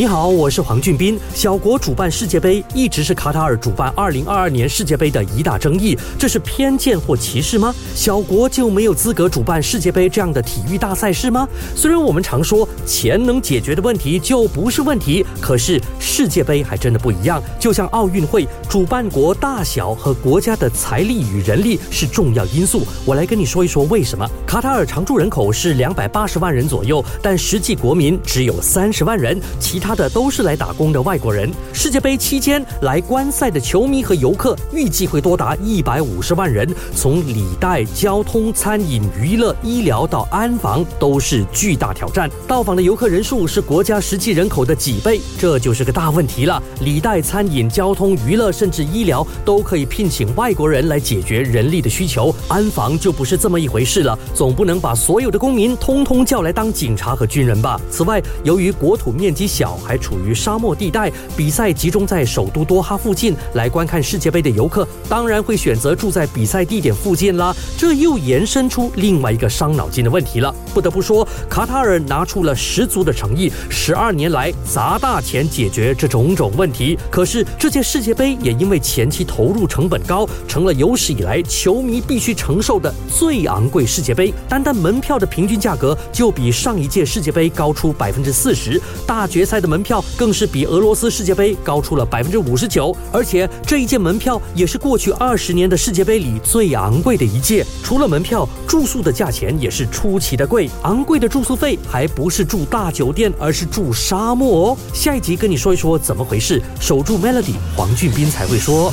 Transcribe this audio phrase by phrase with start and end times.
[0.00, 1.20] 你好，我是黄俊斌。
[1.34, 7.74] 小国主办世界杯一直是卡塔尔主办2022年世界杯的一大争议，这是偏见或歧视吗？
[7.94, 11.46] 小国就没有资格主办世界杯这样的体育大赛事吗？
[11.76, 17.42] 虽然我们常说钱能解决的问题就不是问题，可是世界杯还真的不一样。
[17.58, 22.86] 就像奥运会，主办国大小和国家的财力与人力是重要因素。
[23.04, 24.26] 我来跟你说一说为什么。
[24.46, 31.50] 卡塔尔常住人口是两百八十万人左右，但实际国民只有三十万人，其他他的都是来打工的外国人。
[31.72, 36.72] 世界杯期间来观赛的球迷和游客预计会多达一百五十万人。
[36.94, 42.30] 从礼待、交通、餐饮、娱乐、医疗到安防，都是巨大挑战。
[42.46, 46.62] 到访的游客人数是国家实际人口的几倍，这就是个大问题了。
[46.82, 52.32] 礼待、餐饮、交通、娱乐，甚至医疗都可以聘请外国人来解决人力的需求。
[52.46, 57.80] 安防就不是这么一回事了，总不能把所有的公民通通叫来当警察和军人吧？
[57.90, 67.54] 此外，由于国土面积小，还处于沙漠地带，比赛集中在首都多哈附近，来观看世界杯的游客当然会选择住在比赛地点附近啦。
[67.76, 70.54] 这又延伸出另外一个伤脑筋的问题了。
[70.74, 76.98] 不得不说，卡塔尔拿出了十足的诚意，十二年来砸大钱解决这种种问题。
[77.10, 84.32] 可是这届世界杯也因为前期投入成本高，成了有史以来球迷必须承受的最昂贵世界杯。
[84.48, 90.02] 单单门票的平均价格就比上一届世界杯高出百分之四十，大决赛的门票。
[90.16, 97.64] 更是比俄罗斯世界杯高出了百分之五十九，而且这一届门票也是过去二十年的世界杯里最昂贵的一届。
[97.82, 100.70] 除了门票，住宿的价钱也是出奇的贵。
[100.82, 104.78] 昂贵的住宿费还不是住大酒店，而是住沙漠哦。
[104.92, 106.62] 下一集跟你说一说怎么回事。
[106.80, 108.92] 守住 Melody，黄俊斌才会说。